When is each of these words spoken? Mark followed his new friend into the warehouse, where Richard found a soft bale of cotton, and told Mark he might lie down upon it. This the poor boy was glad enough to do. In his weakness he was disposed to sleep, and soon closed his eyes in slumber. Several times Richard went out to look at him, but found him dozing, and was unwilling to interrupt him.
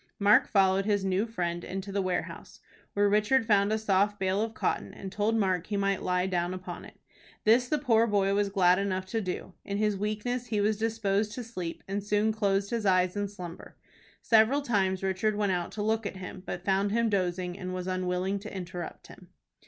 Mark 0.17 0.47
followed 0.47 0.85
his 0.85 1.05
new 1.05 1.27
friend 1.27 1.63
into 1.63 1.91
the 1.91 2.01
warehouse, 2.01 2.59
where 2.93 3.07
Richard 3.07 3.45
found 3.45 3.71
a 3.71 3.77
soft 3.77 4.17
bale 4.17 4.41
of 4.41 4.55
cotton, 4.55 4.95
and 4.95 5.11
told 5.11 5.35
Mark 5.35 5.67
he 5.67 5.77
might 5.77 6.01
lie 6.01 6.25
down 6.25 6.55
upon 6.55 6.83
it. 6.85 6.95
This 7.43 7.67
the 7.67 7.77
poor 7.77 8.07
boy 8.07 8.33
was 8.33 8.49
glad 8.49 8.79
enough 8.79 9.05
to 9.05 9.21
do. 9.21 9.53
In 9.63 9.77
his 9.77 9.95
weakness 9.95 10.47
he 10.47 10.59
was 10.59 10.77
disposed 10.79 11.33
to 11.33 11.43
sleep, 11.43 11.83
and 11.87 12.03
soon 12.03 12.31
closed 12.31 12.71
his 12.71 12.83
eyes 12.87 13.15
in 13.15 13.27
slumber. 13.27 13.77
Several 14.23 14.63
times 14.63 15.03
Richard 15.03 15.35
went 15.35 15.51
out 15.51 15.71
to 15.73 15.83
look 15.83 16.07
at 16.07 16.17
him, 16.17 16.41
but 16.47 16.65
found 16.65 16.91
him 16.91 17.07
dozing, 17.07 17.55
and 17.55 17.71
was 17.71 17.85
unwilling 17.85 18.39
to 18.39 18.51
interrupt 18.51 19.05
him. 19.05 19.27